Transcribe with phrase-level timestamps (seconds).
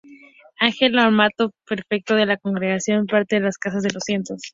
[0.59, 4.41] Angelo Amato, prefecto de la Congregación para las Causas de los Santos.